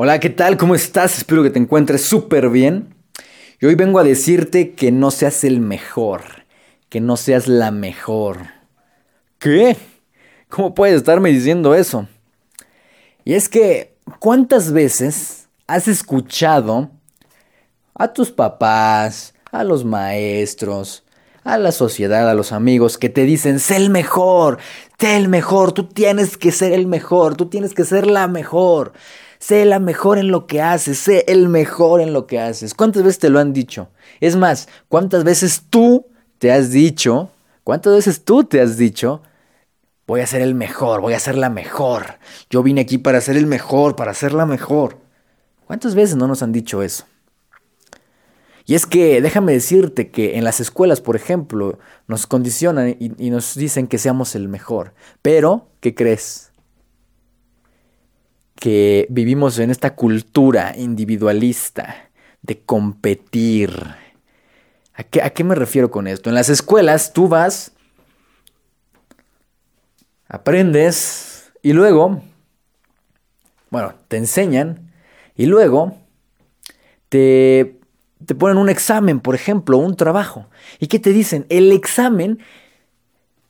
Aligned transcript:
Hola, 0.00 0.20
¿qué 0.20 0.30
tal? 0.30 0.56
¿Cómo 0.56 0.76
estás? 0.76 1.18
Espero 1.18 1.42
que 1.42 1.50
te 1.50 1.58
encuentres 1.58 2.02
súper 2.02 2.50
bien. 2.50 2.94
Y 3.60 3.66
hoy 3.66 3.74
vengo 3.74 3.98
a 3.98 4.04
decirte 4.04 4.74
que 4.74 4.92
no 4.92 5.10
seas 5.10 5.42
el 5.42 5.58
mejor, 5.58 6.22
que 6.88 7.00
no 7.00 7.16
seas 7.16 7.48
la 7.48 7.72
mejor. 7.72 8.46
¿Qué? 9.40 9.76
¿Cómo 10.48 10.72
puedes 10.72 10.94
estarme 10.94 11.30
diciendo 11.30 11.74
eso? 11.74 12.06
Y 13.24 13.34
es 13.34 13.48
que, 13.48 13.96
¿cuántas 14.20 14.70
veces 14.70 15.48
has 15.66 15.88
escuchado 15.88 16.92
a 17.92 18.12
tus 18.12 18.30
papás, 18.30 19.34
a 19.50 19.64
los 19.64 19.84
maestros, 19.84 21.02
a 21.42 21.58
la 21.58 21.72
sociedad, 21.72 22.30
a 22.30 22.34
los 22.34 22.52
amigos 22.52 22.98
que 22.98 23.08
te 23.08 23.24
dicen, 23.24 23.58
sé 23.58 23.74
el 23.74 23.90
mejor, 23.90 24.58
sé 24.96 25.16
el 25.16 25.26
mejor, 25.26 25.72
tú 25.72 25.88
tienes 25.88 26.36
que 26.36 26.52
ser 26.52 26.70
el 26.70 26.86
mejor, 26.86 27.34
tú 27.34 27.46
tienes 27.46 27.74
que 27.74 27.84
ser 27.84 28.06
la 28.06 28.28
mejor. 28.28 28.92
Sé 29.38 29.64
la 29.64 29.78
mejor 29.78 30.18
en 30.18 30.28
lo 30.28 30.46
que 30.46 30.60
haces, 30.60 30.98
sé 30.98 31.24
el 31.28 31.48
mejor 31.48 32.00
en 32.00 32.12
lo 32.12 32.26
que 32.26 32.40
haces. 32.40 32.74
¿Cuántas 32.74 33.02
veces 33.02 33.18
te 33.18 33.30
lo 33.30 33.38
han 33.38 33.52
dicho? 33.52 33.88
Es 34.20 34.36
más, 34.36 34.68
¿cuántas 34.88 35.24
veces 35.24 35.62
tú 35.70 36.06
te 36.38 36.52
has 36.52 36.70
dicho? 36.70 37.30
¿Cuántas 37.64 37.94
veces 37.94 38.24
tú 38.24 38.44
te 38.44 38.60
has 38.60 38.76
dicho? 38.76 39.22
Voy 40.06 40.22
a 40.22 40.26
ser 40.26 40.40
el 40.40 40.54
mejor, 40.54 41.00
voy 41.00 41.12
a 41.12 41.20
ser 41.20 41.36
la 41.36 41.50
mejor. 41.50 42.18
Yo 42.50 42.62
vine 42.62 42.80
aquí 42.80 42.98
para 42.98 43.20
ser 43.20 43.36
el 43.36 43.46
mejor, 43.46 43.94
para 43.94 44.14
ser 44.14 44.32
la 44.32 44.46
mejor. 44.46 44.96
¿Cuántas 45.66 45.94
veces 45.94 46.16
no 46.16 46.26
nos 46.26 46.42
han 46.42 46.50
dicho 46.50 46.82
eso? 46.82 47.04
Y 48.68 48.74
es 48.74 48.86
que 48.86 49.22
déjame 49.22 49.52
decirte 49.52 50.10
que 50.10 50.36
en 50.36 50.44
las 50.44 50.60
escuelas, 50.60 51.00
por 51.00 51.16
ejemplo, 51.16 51.78
nos 52.06 52.26
condicionan 52.26 52.96
y, 52.98 53.30
nos 53.30 53.54
dicen 53.54 53.86
que 53.86 53.96
seamos 53.96 54.34
el 54.34 54.46
mejor. 54.48 54.92
Pero, 55.22 55.68
¿qué 55.80 55.94
crees? 55.94 56.47
Que 58.58 59.06
vivimos 59.08 59.58
en 59.58 59.70
esta 59.70 59.94
cultura 59.94 60.74
individualista 60.76 62.10
de 62.42 62.60
competir. 62.60 63.72
¿A 64.94 65.04
qué, 65.04 65.44
me 65.44 65.54
refiero 65.54 65.90
con 65.90 66.08
esto? 66.08 66.28
En 66.28 66.34
las 66.34 66.48
escuelas 66.48 67.12
tú 67.12 67.28
vas, 67.28 67.72
aprendes 70.26 71.52
y 71.62 71.72
luego, 71.72 72.20
bueno, 73.70 73.94
te 74.08 74.16
enseñan 74.16 74.90
y 75.36 75.46
luego 75.46 75.96
te, 77.08 77.78
te 78.26 78.34
ponen 78.34 78.58
un 78.58 78.68
examen, 78.68 79.20
por 79.20 79.36
ejemplo, 79.36 79.78
un 79.78 79.94
trabajo. 79.94 80.48
¿Y 80.80 80.88
qué 80.88 80.98
te 80.98 81.12
dicen? 81.12 81.46
El 81.48 81.70
examen, 81.70 82.40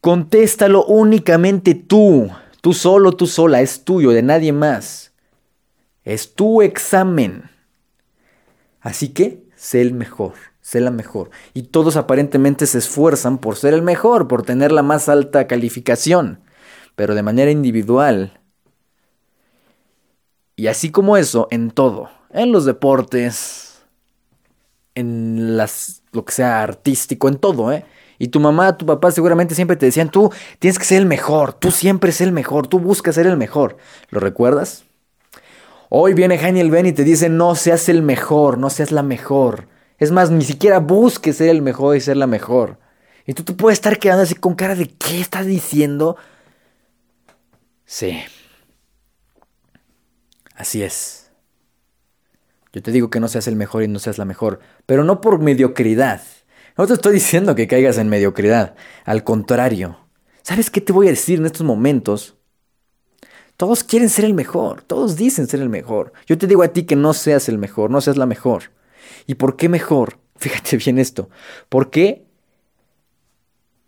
contéstalo 0.02 0.84
únicamente 0.84 1.74
tú. 1.74 2.30
Tú 2.68 2.74
solo, 2.74 3.12
tú 3.12 3.26
sola, 3.26 3.62
es 3.62 3.82
tuyo, 3.82 4.10
de 4.10 4.20
nadie 4.20 4.52
más. 4.52 5.14
Es 6.04 6.34
tu 6.34 6.60
examen. 6.60 7.50
Así 8.82 9.08
que 9.08 9.42
sé 9.56 9.80
el 9.80 9.94
mejor, 9.94 10.34
sé 10.60 10.82
la 10.82 10.90
mejor. 10.90 11.30
Y 11.54 11.62
todos 11.62 11.96
aparentemente 11.96 12.66
se 12.66 12.76
esfuerzan 12.76 13.38
por 13.38 13.56
ser 13.56 13.72
el 13.72 13.80
mejor, 13.80 14.28
por 14.28 14.42
tener 14.42 14.70
la 14.70 14.82
más 14.82 15.08
alta 15.08 15.46
calificación, 15.46 16.40
pero 16.94 17.14
de 17.14 17.22
manera 17.22 17.50
individual. 17.50 18.38
Y 20.54 20.66
así 20.66 20.90
como 20.90 21.16
eso, 21.16 21.48
en 21.50 21.70
todo, 21.70 22.10
en 22.28 22.52
los 22.52 22.66
deportes, 22.66 23.78
en 24.94 25.56
las, 25.56 26.02
lo 26.12 26.22
que 26.26 26.32
sea 26.32 26.62
artístico, 26.62 27.28
en 27.28 27.38
todo, 27.38 27.72
¿eh? 27.72 27.86
Y 28.18 28.28
tu 28.28 28.40
mamá, 28.40 28.76
tu 28.76 28.84
papá 28.84 29.10
seguramente 29.12 29.54
siempre 29.54 29.76
te 29.76 29.86
decían, 29.86 30.10
tú 30.10 30.32
tienes 30.58 30.78
que 30.78 30.84
ser 30.84 30.98
el 30.98 31.06
mejor, 31.06 31.52
tú 31.52 31.70
siempre 31.70 32.10
ser 32.12 32.28
el 32.28 32.32
mejor, 32.32 32.66
tú 32.66 32.80
buscas 32.80 33.14
ser 33.14 33.26
el 33.26 33.36
mejor. 33.36 33.76
¿Lo 34.10 34.18
recuerdas? 34.20 34.84
Hoy 35.88 36.14
viene 36.14 36.36
Daniel 36.36 36.70
Ben 36.70 36.86
y 36.86 36.92
te 36.92 37.04
dice, 37.04 37.28
no 37.28 37.54
seas 37.54 37.88
el 37.88 38.02
mejor, 38.02 38.58
no 38.58 38.70
seas 38.70 38.92
la 38.92 39.02
mejor. 39.02 39.68
Es 39.98 40.10
más, 40.10 40.30
ni 40.30 40.44
siquiera 40.44 40.80
busques 40.80 41.36
ser 41.36 41.48
el 41.48 41.62
mejor 41.62 41.96
y 41.96 42.00
ser 42.00 42.16
la 42.16 42.26
mejor. 42.26 42.78
Y 43.24 43.34
tú 43.34 43.44
te 43.44 43.52
puedes 43.52 43.78
estar 43.78 43.98
quedando 43.98 44.22
así 44.22 44.34
con 44.34 44.54
cara 44.54 44.74
de, 44.74 44.88
¿qué 44.88 45.20
estás 45.20 45.46
diciendo? 45.46 46.16
Sí. 47.84 48.18
Así 50.54 50.82
es. 50.82 51.30
Yo 52.72 52.82
te 52.82 52.90
digo 52.90 53.10
que 53.10 53.20
no 53.20 53.28
seas 53.28 53.46
el 53.48 53.56
mejor 53.56 53.82
y 53.82 53.88
no 53.88 53.98
seas 53.98 54.18
la 54.18 54.24
mejor, 54.24 54.60
pero 54.86 55.04
no 55.04 55.20
por 55.20 55.38
mediocridad. 55.38 56.20
No 56.78 56.86
te 56.86 56.92
estoy 56.92 57.14
diciendo 57.14 57.56
que 57.56 57.66
caigas 57.66 57.98
en 57.98 58.08
mediocridad, 58.08 58.76
al 59.04 59.24
contrario. 59.24 59.98
¿Sabes 60.42 60.70
qué 60.70 60.80
te 60.80 60.92
voy 60.92 61.08
a 61.08 61.10
decir 61.10 61.40
en 61.40 61.46
estos 61.46 61.66
momentos? 61.66 62.36
Todos 63.56 63.82
quieren 63.82 64.08
ser 64.08 64.24
el 64.24 64.32
mejor, 64.32 64.82
todos 64.82 65.16
dicen 65.16 65.48
ser 65.48 65.58
el 65.60 65.70
mejor. 65.70 66.12
Yo 66.26 66.38
te 66.38 66.46
digo 66.46 66.62
a 66.62 66.68
ti 66.68 66.84
que 66.84 66.94
no 66.94 67.14
seas 67.14 67.48
el 67.48 67.58
mejor, 67.58 67.90
no 67.90 68.00
seas 68.00 68.16
la 68.16 68.26
mejor. 68.26 68.70
¿Y 69.26 69.34
por 69.34 69.56
qué 69.56 69.68
mejor? 69.68 70.20
Fíjate 70.36 70.76
bien 70.76 71.00
esto. 71.00 71.28
¿Por 71.68 71.90
qué 71.90 72.24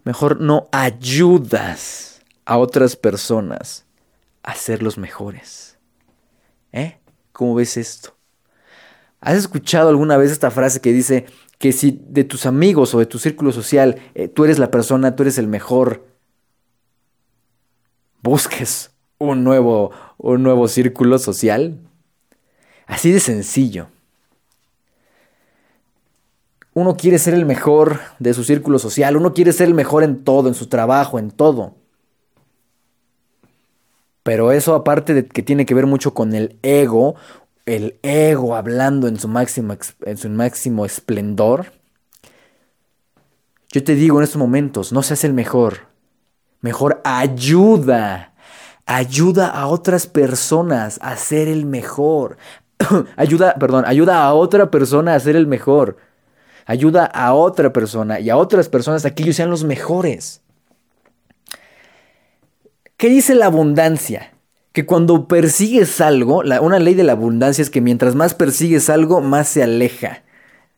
mejor 0.03 0.41
no 0.41 0.67
ayudas 0.72 2.22
a 2.45 2.59
otras 2.59 2.97
personas 2.97 3.87
a 4.43 4.57
ser 4.57 4.83
los 4.83 4.99
mejores? 4.99 5.78
¿Eh? 6.72 6.99
¿Cómo 7.31 7.55
ves 7.55 7.77
esto? 7.77 8.17
¿Has 9.20 9.36
escuchado 9.36 9.91
alguna 9.91 10.16
vez 10.16 10.31
esta 10.31 10.50
frase 10.50 10.81
que 10.81 10.92
dice 10.92 11.26
que 11.58 11.72
si 11.72 12.00
de 12.08 12.25
tus 12.25 12.47
amigos 12.47 12.94
o 12.94 12.98
de 12.98 13.06
tu 13.06 13.19
círculo 13.19 13.53
social 13.53 14.00
eh, 14.14 14.28
tú 14.28 14.44
eres 14.44 14.58
la 14.58 14.70
persona, 14.70 15.14
tú 15.14 15.25
eres 15.25 15.36
el 15.36 15.47
mejor, 15.47 16.06
busques 18.22 18.92
un 19.19 19.44
nuevo, 19.44 19.91
un 20.16 20.42
nuevo 20.42 20.69
círculo 20.69 21.19
social? 21.19 21.78
Así 22.86 23.12
de 23.12 23.20
sencillo. 23.20 23.88
Uno 26.72 26.97
quiere 26.97 27.19
ser 27.19 27.34
el 27.34 27.44
mejor 27.44 28.00
de 28.20 28.32
su 28.32 28.42
círculo 28.42 28.78
social, 28.78 29.16
uno 29.16 29.34
quiere 29.34 29.53
ser 29.53 29.69
el 29.69 29.75
mejor 29.75 30.03
en 30.03 30.25
todo, 30.25 30.48
en 30.48 30.54
su 30.54 30.69
trabajo, 30.69 31.19
en 31.19 31.30
todo. 31.30 31.75
Pero 34.22 34.53
eso 34.53 34.75
aparte 34.75 35.12
de 35.12 35.26
que 35.26 35.42
tiene 35.42 35.66
que 35.66 35.75
ver 35.75 35.86
mucho 35.86 36.14
con 36.14 36.34
el 36.34 36.59
ego, 36.62 37.16
el 37.70 37.98
ego 38.03 38.56
hablando 38.56 39.06
en 39.06 39.19
su 39.19 39.28
máximo, 39.28 39.76
en 40.03 40.16
su 40.16 40.28
máximo 40.28 40.84
esplendor, 40.84 41.72
yo 43.72 43.84
te 43.84 43.94
digo 43.94 44.19
en 44.19 44.25
estos 44.25 44.38
momentos, 44.38 44.92
no 44.92 45.03
seas 45.03 45.22
el 45.22 45.32
mejor, 45.32 45.86
mejor 46.60 47.00
ayuda, 47.04 48.34
ayuda 48.86 49.48
a 49.48 49.69
otras 49.69 50.09
personas 50.09 50.98
a 51.00 51.16
ser 51.16 51.47
el 51.47 51.64
mejor. 51.64 52.36
ayuda, 53.16 53.54
perdón, 53.54 53.84
ayuda 53.86 54.25
a 54.25 54.34
otra 54.34 54.72
persona 54.72 55.14
a 55.14 55.20
ser 55.20 55.36
el 55.36 55.47
mejor. 55.47 55.98
Ayuda 56.66 57.04
a 57.04 57.34
otra 57.34 57.72
persona 57.72 58.19
y 58.19 58.30
a 58.30 58.36
otras 58.36 58.69
personas 58.69 59.04
a 59.04 59.14
que 59.14 59.22
ellos 59.22 59.36
sean 59.36 59.50
los 59.50 59.62
mejores. 59.62 60.42
¿Qué 62.97 63.09
dice 63.09 63.34
la 63.34 63.47
abundancia? 63.47 64.32
Que 64.72 64.86
cuando 64.86 65.26
persigues 65.26 66.00
algo, 66.00 66.42
una 66.60 66.78
ley 66.78 66.94
de 66.94 67.04
la 67.04 67.12
abundancia 67.12 67.62
es 67.62 67.70
que 67.70 67.81
mientras 67.81 68.14
más 68.14 68.34
persigues 68.34 68.88
algo, 68.88 69.20
más 69.20 69.48
se 69.48 69.62
aleja, 69.62 70.22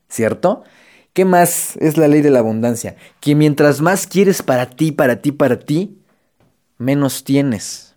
¿cierto? 0.09 0.65
¿Qué 1.13 1.25
más 1.27 1.77
es 1.77 1.99
la 1.99 2.09
ley 2.09 2.23
de 2.23 2.31
la 2.31 2.39
abundancia? 2.39 2.97
Que 3.21 3.35
mientras 3.35 3.83
más 3.83 4.07
quieres 4.07 4.43
para 4.43 4.71
ti, 4.71 4.93
para 4.93 5.21
ti, 5.21 5.31
para 5.31 5.59
ti, 5.59 5.99
menos 6.79 7.23
tienes, 7.23 7.95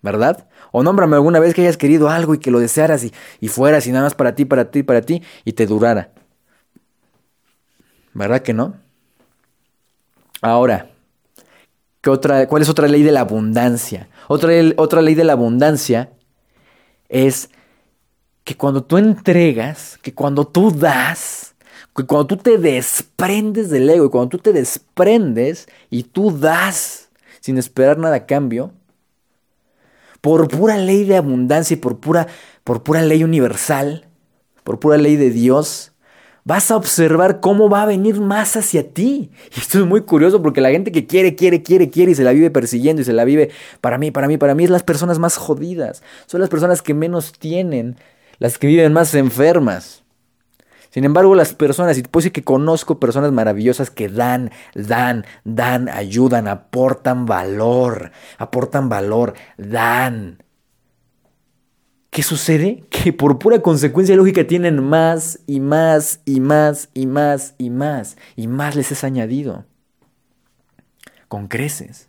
¿verdad? 0.00 0.48
O 0.72 0.82
nómbrame 0.82 1.16
alguna 1.16 1.40
vez 1.40 1.54
que 1.54 1.62
hayas 1.62 1.76
querido 1.76 2.08
algo 2.08 2.34
y 2.34 2.38
que 2.38 2.50
lo 2.50 2.58
desearas 2.58 3.04
y, 3.04 3.12
y 3.40 3.48
fueras 3.48 3.86
y 3.86 3.92
nada 3.92 4.04
más 4.04 4.14
para 4.14 4.34
ti, 4.34 4.46
para 4.46 4.70
ti, 4.70 4.82
para 4.82 5.02
ti, 5.02 5.22
y 5.44 5.52
te 5.52 5.66
durara. 5.66 6.10
¿Verdad 8.14 8.40
que 8.40 8.54
no? 8.54 8.76
Ahora, 10.40 10.90
otra, 12.06 12.46
¿Cuál 12.48 12.62
es 12.62 12.68
otra 12.68 12.88
ley 12.88 13.02
de 13.02 13.12
la 13.12 13.20
abundancia? 13.20 14.08
Otra, 14.28 14.52
otra 14.76 15.02
ley 15.02 15.14
de 15.14 15.24
la 15.24 15.32
abundancia 15.34 16.10
es 17.08 17.50
que 18.44 18.56
cuando 18.56 18.82
tú 18.82 18.96
entregas, 18.96 19.98
que 20.00 20.14
cuando 20.14 20.46
tú 20.46 20.70
das, 20.70 21.54
que 21.94 22.04
cuando 22.04 22.26
tú 22.26 22.36
te 22.36 22.58
desprendes 22.58 23.70
del 23.70 23.90
ego 23.90 24.06
y 24.06 24.10
cuando 24.10 24.30
tú 24.30 24.38
te 24.38 24.52
desprendes 24.52 25.68
y 25.90 26.04
tú 26.04 26.36
das 26.36 27.08
sin 27.40 27.58
esperar 27.58 27.98
nada 27.98 28.16
a 28.16 28.26
cambio, 28.26 28.72
por 30.20 30.48
pura 30.48 30.76
ley 30.76 31.04
de 31.04 31.16
abundancia 31.16 31.74
y 31.74 31.78
por 31.78 31.98
pura, 31.98 32.26
por 32.64 32.82
pura 32.82 33.02
ley 33.02 33.24
universal, 33.24 34.08
por 34.64 34.78
pura 34.78 34.96
ley 34.96 35.16
de 35.16 35.30
Dios, 35.30 35.92
vas 36.48 36.70
a 36.70 36.76
observar 36.76 37.40
cómo 37.40 37.68
va 37.68 37.82
a 37.82 37.86
venir 37.86 38.22
más 38.22 38.56
hacia 38.56 38.94
ti. 38.94 39.30
Y 39.54 39.60
esto 39.60 39.80
es 39.80 39.84
muy 39.84 40.00
curioso 40.00 40.42
porque 40.42 40.62
la 40.62 40.70
gente 40.70 40.90
que 40.90 41.06
quiere, 41.06 41.34
quiere, 41.34 41.62
quiere, 41.62 41.90
quiere 41.90 42.12
y 42.12 42.14
se 42.14 42.24
la 42.24 42.32
vive 42.32 42.50
persiguiendo 42.50 43.02
y 43.02 43.04
se 43.04 43.12
la 43.12 43.24
vive 43.24 43.50
para 43.82 43.98
mí, 43.98 44.10
para 44.10 44.28
mí, 44.28 44.38
para 44.38 44.54
mí 44.54 44.64
es 44.64 44.70
las 44.70 44.82
personas 44.82 45.18
más 45.18 45.36
jodidas. 45.36 46.02
Son 46.24 46.40
las 46.40 46.48
personas 46.48 46.80
que 46.80 46.94
menos 46.94 47.32
tienen, 47.32 47.98
las 48.38 48.56
que 48.56 48.66
viven 48.66 48.94
más 48.94 49.14
enfermas. 49.14 50.04
Sin 50.88 51.04
embargo, 51.04 51.34
las 51.34 51.52
personas, 51.52 51.98
y 51.98 52.02
puedo 52.02 52.22
decir 52.22 52.32
que 52.32 52.44
conozco 52.44 52.98
personas 52.98 53.30
maravillosas 53.30 53.90
que 53.90 54.08
dan, 54.08 54.50
dan, 54.74 55.26
dan, 55.44 55.90
ayudan, 55.90 56.48
aportan 56.48 57.26
valor, 57.26 58.10
aportan 58.38 58.88
valor, 58.88 59.34
dan 59.58 60.38
¿qué 62.18 62.24
sucede? 62.24 62.82
Que 62.90 63.12
por 63.12 63.38
pura 63.38 63.62
consecuencia 63.62 64.16
lógica 64.16 64.44
tienen 64.44 64.82
más 64.82 65.38
y 65.46 65.60
más 65.60 66.18
y 66.24 66.40
más 66.40 66.88
y 66.92 67.06
más 67.06 67.54
y 67.58 67.70
más 67.70 68.16
y 68.34 68.48
más 68.48 68.74
les 68.74 68.90
es 68.90 69.04
añadido. 69.04 69.64
Con 71.28 71.46
creces. 71.46 72.08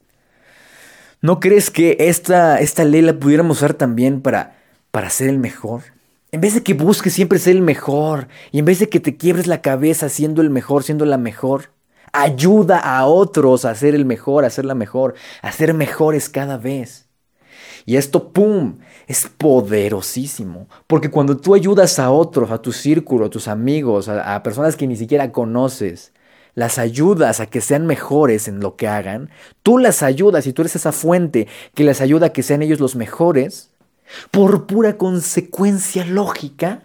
¿No 1.21 1.39
crees 1.39 1.69
que 1.69 1.95
esta, 2.00 2.59
esta 2.59 2.85
ley 2.85 3.03
la 3.03 3.19
pudiéramos 3.19 3.57
usar 3.57 3.75
también 3.75 4.21
para, 4.21 4.57
para 4.89 5.11
ser 5.11 5.29
el 5.29 5.38
mejor? 5.38 5.83
En 6.31 6.41
vez 6.41 6.56
de 6.56 6.63
que 6.63 6.73
busques 6.73 7.13
siempre 7.13 7.38
ser 7.38 7.56
el 7.56 7.61
mejor 7.61 8.29
y 8.51 8.57
en 8.57 8.65
vez 8.65 8.79
de 8.79 8.89
que 8.89 9.00
te 9.00 9.15
quiebres 9.15 9.45
la 9.45 9.61
cabeza 9.61 10.09
siendo 10.09 10.41
el 10.41 10.50
mejor, 10.50 10.81
siendo 10.81 11.06
la 11.06 11.19
mejor, 11.19 11.69
ayuda 12.13 12.79
a 12.79 13.06
otros 13.06 13.63
a 13.63 13.75
ser 13.75 13.94
el 13.94 14.06
mejor, 14.06 14.44
a 14.44 14.50
ser 14.50 14.65
la 14.65 14.73
mejor, 14.73 15.13
a 15.44 15.51
ser 15.51 15.75
mejores 15.75 16.29
cada 16.29 16.57
vez. 16.57 17.08
Y 17.89 17.97
esto, 17.97 18.31
¡pum!, 18.31 18.77
es 19.07 19.25
poderosísimo. 19.25 20.68
Porque 20.86 21.09
cuando 21.09 21.38
tú 21.38 21.56
ayudas 21.56 21.97
a 21.97 22.12
otros, 22.12 22.51
a 22.51 22.62
tu 22.62 22.71
círculo, 22.71 23.25
a 23.25 23.30
tus 23.31 23.47
amigos, 23.47 24.07
a, 24.07 24.44
personas 24.44 24.75
que 24.75 24.86
ni 24.86 24.95
siquiera 24.95 25.31
conoces, 25.31 26.13
las 26.53 26.77
ayudas 26.77 27.39
a 27.39 27.47
que 27.47 27.62
sean 27.62 27.88
mejores 27.88 28.47
en 28.47 28.59
lo 28.59 28.75
que 28.75 28.88
hagan, 28.88 29.31
tú 29.63 29.80
las 29.80 30.03
ayudas 30.03 30.45
y 30.45 30.53
tú 30.53 30.62
eres 30.62 30.75
esa 30.75 30.91
fuente 30.91 31.47
que 31.74 31.83
les 31.83 32.00
ayuda 32.00 32.27
a 32.27 32.30
que 32.31 32.44
sean 32.44 32.62
ellos 32.62 32.80
los 32.80 32.95
mejores, 32.95 33.71
por 34.30 34.68
pura 34.68 34.95
consecuencia 34.95 36.06
lógica, 36.06 36.83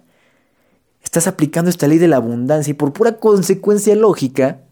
estás 1.03 1.27
aplicando 1.27 1.69
esta 1.69 1.87
ley 1.87 1.99
de 1.99 2.09
la 2.09 2.17
abundancia 2.17 2.71
y 2.71 2.75
por 2.75 2.95
pura 2.95 3.19
consecuencia 3.19 3.95
lógica, 3.95 4.63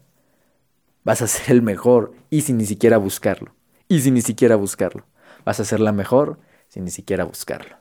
vas 1.03 1.21
a 1.21 1.27
ser 1.27 1.51
el 1.51 1.61
mejor 1.61 2.13
y 2.31 2.41
sin 2.41 2.57
ni 2.57 2.65
siquiera 2.65 2.97
buscarlo. 2.97 3.53
Y 3.87 3.99
sin 3.99 4.15
ni 4.15 4.23
siquiera 4.23 4.55
buscarlo. 4.55 5.05
Vas 5.45 5.59
a 5.59 5.65
ser 5.65 5.79
la 5.79 5.91
mejor 5.91 6.39
sin 6.69 6.85
ni 6.85 6.91
siquiera 6.91 7.23
buscarlo. 7.23 7.77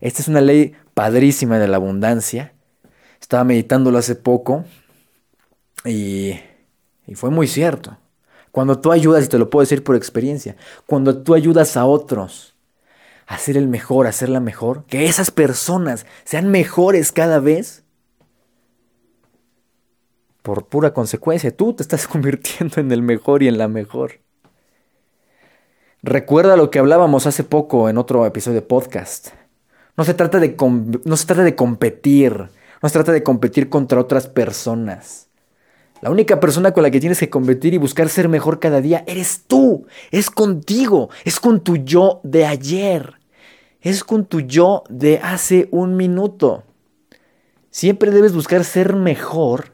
Esta 0.00 0.22
es 0.22 0.28
una 0.28 0.40
ley 0.40 0.74
padrísima 0.94 1.58
de 1.58 1.68
la 1.68 1.76
abundancia. 1.76 2.52
Estaba 3.20 3.44
meditándolo 3.44 3.98
hace 3.98 4.14
poco 4.14 4.64
y, 5.84 6.38
y 7.06 7.14
fue 7.14 7.30
muy 7.30 7.46
cierto. 7.46 7.96
Cuando 8.50 8.80
tú 8.80 8.90
ayudas, 8.92 9.24
y 9.24 9.28
te 9.28 9.38
lo 9.38 9.50
puedo 9.50 9.62
decir 9.62 9.84
por 9.84 9.96
experiencia, 9.96 10.56
cuando 10.86 11.22
tú 11.22 11.34
ayudas 11.34 11.76
a 11.76 11.84
otros 11.84 12.56
a 13.26 13.38
ser 13.38 13.56
el 13.56 13.68
mejor, 13.68 14.06
a 14.06 14.12
ser 14.12 14.28
la 14.28 14.40
mejor, 14.40 14.84
que 14.86 15.06
esas 15.06 15.30
personas 15.30 16.06
sean 16.24 16.50
mejores 16.50 17.12
cada 17.12 17.40
vez, 17.40 17.84
por 20.42 20.66
pura 20.68 20.94
consecuencia, 20.94 21.54
tú 21.54 21.74
te 21.74 21.82
estás 21.82 22.06
convirtiendo 22.08 22.80
en 22.80 22.92
el 22.92 23.02
mejor 23.02 23.42
y 23.42 23.48
en 23.48 23.58
la 23.58 23.68
mejor. 23.68 24.20
Recuerda 26.06 26.54
lo 26.56 26.70
que 26.70 26.78
hablábamos 26.78 27.26
hace 27.26 27.42
poco 27.42 27.88
en 27.88 27.98
otro 27.98 28.24
episodio 28.26 28.60
de 28.60 28.66
podcast. 28.66 29.30
No 29.96 30.04
se 30.04 30.14
trata 30.14 30.38
de, 30.38 30.54
no 31.04 31.16
se 31.16 31.26
trata 31.26 31.42
de 31.42 31.56
competir, 31.56 32.48
no 32.80 32.88
se 32.88 32.92
trata 32.92 33.10
de 33.10 33.24
competir 33.24 33.68
contra 33.68 33.98
otras 33.98 34.28
personas. 34.28 35.26
La 36.00 36.12
única 36.12 36.38
persona 36.38 36.70
con 36.70 36.84
la 36.84 36.92
que 36.92 37.00
tienes 37.00 37.18
que 37.18 37.28
competir 37.28 37.74
y 37.74 37.78
buscar 37.78 38.08
ser 38.08 38.28
mejor 38.28 38.60
cada 38.60 38.80
día 38.80 39.02
eres 39.08 39.46
tú. 39.48 39.88
Es 40.12 40.30
contigo. 40.30 41.10
Es 41.24 41.40
con 41.40 41.58
tu 41.58 41.76
yo 41.76 42.20
de 42.22 42.46
ayer. 42.46 43.14
Es 43.80 44.04
con 44.04 44.26
tu 44.26 44.42
yo 44.42 44.84
de 44.88 45.18
hace 45.18 45.66
un 45.72 45.96
minuto. 45.96 46.62
Siempre 47.70 48.12
debes 48.12 48.32
buscar 48.32 48.62
ser 48.62 48.94
mejor 48.94 49.72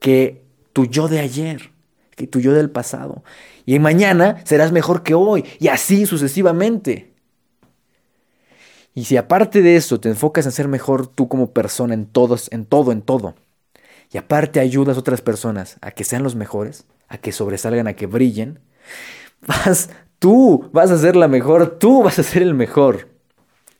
que 0.00 0.42
tu 0.72 0.86
yo 0.86 1.06
de 1.06 1.20
ayer, 1.20 1.70
que 2.16 2.26
tu 2.26 2.40
yo 2.40 2.52
del 2.52 2.70
pasado. 2.70 3.22
Y 3.66 3.78
mañana 3.78 4.42
serás 4.44 4.72
mejor 4.72 5.02
que 5.02 5.14
hoy. 5.14 5.44
Y 5.58 5.68
así 5.68 6.06
sucesivamente. 6.06 7.10
Y 8.94 9.04
si 9.04 9.16
aparte 9.16 9.62
de 9.62 9.76
eso 9.76 10.00
te 10.00 10.08
enfocas 10.08 10.46
en 10.46 10.52
ser 10.52 10.68
mejor 10.68 11.06
tú 11.06 11.28
como 11.28 11.52
persona 11.52 11.94
en 11.94 12.06
todos, 12.06 12.48
en 12.52 12.66
todo, 12.66 12.92
en 12.92 13.02
todo, 13.02 13.34
y 14.12 14.18
aparte 14.18 14.60
ayudas 14.60 14.96
a 14.96 15.00
otras 15.00 15.22
personas 15.22 15.76
a 15.80 15.92
que 15.92 16.04
sean 16.04 16.22
los 16.22 16.34
mejores, 16.34 16.84
a 17.08 17.18
que 17.18 17.32
sobresalgan, 17.32 17.86
a 17.86 17.94
que 17.94 18.06
brillen, 18.06 18.58
vas, 19.46 19.90
tú 20.18 20.68
vas 20.72 20.90
a 20.90 20.98
ser 20.98 21.16
la 21.16 21.28
mejor, 21.28 21.78
tú 21.78 22.02
vas 22.02 22.18
a 22.18 22.22
ser 22.22 22.42
el 22.42 22.54
mejor. 22.54 23.08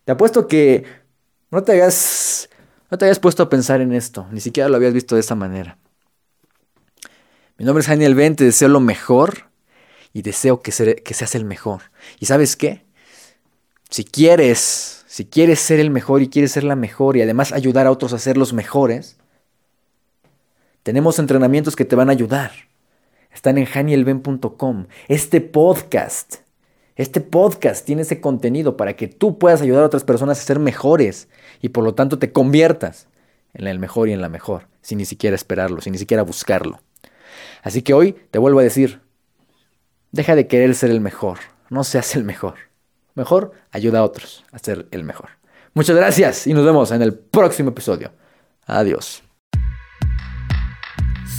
Te 0.04 0.12
apuesto 0.12 0.46
que 0.46 0.84
no 1.50 1.64
te 1.64 1.72
hayas, 1.72 2.48
no 2.90 2.96
te 2.96 3.06
hayas 3.06 3.18
puesto 3.18 3.42
a 3.42 3.48
pensar 3.48 3.80
en 3.80 3.92
esto, 3.92 4.26
ni 4.30 4.40
siquiera 4.40 4.68
lo 4.68 4.76
habías 4.76 4.94
visto 4.94 5.16
de 5.16 5.20
esa 5.20 5.34
manera. 5.34 5.78
Mi 7.60 7.66
nombre 7.66 7.82
es 7.82 7.88
Daniel 7.88 8.14
Ben, 8.14 8.36
te 8.36 8.44
deseo 8.44 8.68
lo 8.68 8.80
mejor 8.80 9.50
y 10.14 10.22
deseo 10.22 10.62
que, 10.62 10.72
que 11.04 11.12
seas 11.12 11.34
el 11.34 11.44
mejor. 11.44 11.82
¿Y 12.18 12.24
sabes 12.24 12.56
qué? 12.56 12.86
Si 13.90 14.02
quieres, 14.02 15.04
si 15.06 15.26
quieres 15.26 15.60
ser 15.60 15.78
el 15.78 15.90
mejor 15.90 16.22
y 16.22 16.30
quieres 16.30 16.52
ser 16.52 16.64
la 16.64 16.74
mejor 16.74 17.18
y 17.18 17.20
además 17.20 17.52
ayudar 17.52 17.86
a 17.86 17.90
otros 17.90 18.14
a 18.14 18.18
ser 18.18 18.38
los 18.38 18.54
mejores, 18.54 19.18
tenemos 20.84 21.18
entrenamientos 21.18 21.76
que 21.76 21.84
te 21.84 21.96
van 21.96 22.08
a 22.08 22.12
ayudar. 22.12 22.50
Están 23.30 23.58
en 23.58 23.68
hanielben.com. 23.70 24.86
Este 25.08 25.42
podcast, 25.42 26.36
este 26.96 27.20
podcast 27.20 27.84
tiene 27.84 28.00
ese 28.00 28.22
contenido 28.22 28.78
para 28.78 28.96
que 28.96 29.06
tú 29.06 29.36
puedas 29.38 29.60
ayudar 29.60 29.82
a 29.82 29.88
otras 29.88 30.04
personas 30.04 30.40
a 30.40 30.44
ser 30.44 30.60
mejores 30.60 31.28
y 31.60 31.68
por 31.68 31.84
lo 31.84 31.92
tanto 31.92 32.18
te 32.18 32.32
conviertas 32.32 33.06
en 33.52 33.66
el 33.66 33.78
mejor 33.78 34.08
y 34.08 34.14
en 34.14 34.22
la 34.22 34.30
mejor, 34.30 34.62
sin 34.80 34.96
ni 34.96 35.04
siquiera 35.04 35.36
esperarlo, 35.36 35.82
sin 35.82 35.92
ni 35.92 35.98
siquiera 35.98 36.22
buscarlo. 36.22 36.80
Así 37.62 37.82
que 37.82 37.94
hoy 37.94 38.16
te 38.30 38.38
vuelvo 38.38 38.60
a 38.60 38.62
decir, 38.62 39.00
deja 40.12 40.34
de 40.34 40.46
querer 40.46 40.74
ser 40.74 40.90
el 40.90 41.00
mejor, 41.00 41.38
no 41.68 41.84
seas 41.84 42.16
el 42.16 42.24
mejor. 42.24 42.54
Mejor 43.14 43.52
ayuda 43.70 44.00
a 44.00 44.04
otros 44.04 44.44
a 44.52 44.58
ser 44.58 44.86
el 44.90 45.04
mejor. 45.04 45.30
Muchas 45.74 45.96
gracias 45.96 46.46
y 46.46 46.54
nos 46.54 46.64
vemos 46.64 46.90
en 46.90 47.02
el 47.02 47.14
próximo 47.14 47.70
episodio. 47.70 48.12
Adiós. 48.66 49.22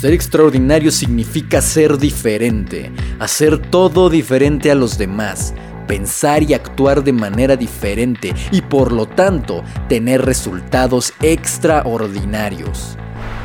Ser 0.01 0.13
extraordinario 0.13 0.91
significa 0.91 1.61
ser 1.61 1.97
diferente, 1.97 2.91
hacer 3.19 3.59
todo 3.69 4.09
diferente 4.09 4.71
a 4.71 4.75
los 4.75 4.97
demás, 4.97 5.53
pensar 5.88 6.41
y 6.43 6.53
actuar 6.53 7.03
de 7.03 7.13
manera 7.13 7.55
diferente 7.55 8.33
y 8.51 8.61
por 8.61 8.91
lo 8.91 9.05
tanto 9.05 9.63
tener 9.88 10.23
resultados 10.23 11.13
extraordinarios. 11.21 12.97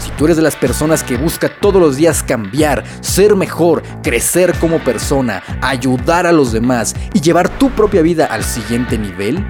Si 0.07 0.13
tú 0.13 0.27
eres 0.27 0.37
de 0.37 0.43
las 0.45 0.55
personas 0.55 1.03
que 1.03 1.17
busca 1.17 1.49
todos 1.49 1.83
los 1.83 1.97
días 1.97 2.23
cambiar, 2.23 2.85
ser 3.01 3.35
mejor, 3.35 3.83
crecer 4.05 4.55
como 4.61 4.79
persona, 4.79 5.43
ayudar 5.61 6.29
a 6.29 6.33
los 6.33 6.53
demás 6.53 6.95
y 7.13 7.21
llevar 7.21 7.49
tu 7.49 7.71
propia 7.71 8.03
vida 8.03 8.27
al 8.27 8.45
siguiente 8.45 8.99
nivel, 8.99 9.45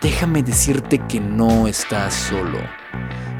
déjame 0.00 0.42
decirte 0.42 0.98
que 1.06 1.20
no 1.20 1.68
estás 1.68 2.14
solo. 2.14 2.58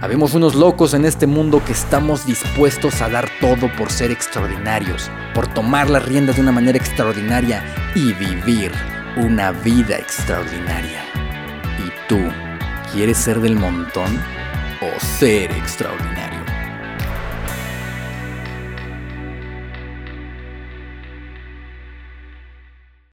Habemos 0.03 0.35
unos 0.35 0.55
locos 0.55 0.93
en 0.93 1.07
este 1.07 1.27
mundo 1.27 1.63
que 1.65 1.73
estamos 1.73 2.27
dispuestos 2.27 3.01
a 3.01 3.09
dar 3.09 3.31
todo 3.41 3.75
por 3.79 3.91
ser 3.91 4.11
extraordinarios, 4.11 5.11
por 5.35 5.47
tomar 5.47 5.89
las 5.89 6.05
riendas 6.05 6.37
de 6.37 6.43
una 6.43 6.53
manera 6.53 6.77
extraordinaria 6.77 7.65
y 7.95 8.13
vivir 8.13 8.73
una 9.17 9.53
vida 9.53 9.97
extraordinaria. 9.97 11.03
¿Y 11.79 12.09
tú 12.11 12.21
quieres 12.93 13.17
ser 13.17 13.41
del 13.41 13.57
montón 13.57 14.21
o 14.83 15.01
ser 15.01 15.51
extraordinario? 15.53 16.16